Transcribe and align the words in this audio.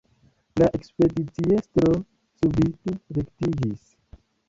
La 0.61 0.69
ekspediciestro 0.77 1.91
subite 2.39 2.99
rektiĝis. 3.19 3.89